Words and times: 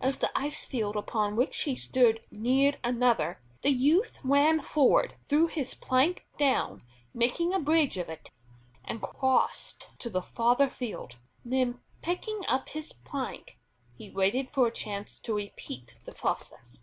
As 0.00 0.16
the 0.16 0.30
ice 0.34 0.64
field 0.64 0.96
upon 0.96 1.36
which 1.36 1.64
he 1.64 1.76
stood 1.76 2.22
neared 2.30 2.78
another, 2.82 3.42
the 3.60 3.68
youth 3.68 4.18
ran 4.24 4.62
forward, 4.62 5.16
threw 5.26 5.46
his 5.46 5.74
plank 5.74 6.24
down, 6.38 6.82
making 7.12 7.52
a 7.52 7.58
bridge 7.60 7.98
of 7.98 8.08
it, 8.08 8.30
and 8.82 9.02
crossed 9.02 9.90
to 9.98 10.08
the 10.08 10.22
farther 10.22 10.70
field. 10.70 11.18
Then 11.44 11.80
picking 12.00 12.46
up 12.48 12.70
his 12.70 12.94
plank, 12.94 13.58
he 13.94 14.08
waited 14.08 14.48
for 14.48 14.68
a 14.68 14.72
chance 14.72 15.18
to 15.18 15.34
repeat 15.34 15.96
the 16.06 16.12
process. 16.14 16.80